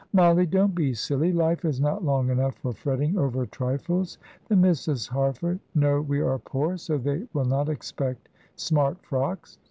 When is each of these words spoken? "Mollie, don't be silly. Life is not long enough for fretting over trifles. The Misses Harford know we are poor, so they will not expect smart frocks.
"Mollie, 0.13 0.47
don't 0.47 0.73
be 0.73 0.95
silly. 0.95 1.31
Life 1.31 1.63
is 1.63 1.79
not 1.79 2.03
long 2.03 2.31
enough 2.31 2.55
for 2.55 2.73
fretting 2.73 3.19
over 3.19 3.45
trifles. 3.45 4.17
The 4.47 4.55
Misses 4.55 5.05
Harford 5.05 5.59
know 5.75 6.01
we 6.01 6.19
are 6.21 6.39
poor, 6.39 6.77
so 6.77 6.97
they 6.97 7.27
will 7.33 7.45
not 7.45 7.69
expect 7.69 8.27
smart 8.55 8.97
frocks. 9.05 9.59